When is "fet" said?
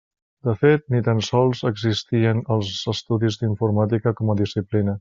0.61-0.85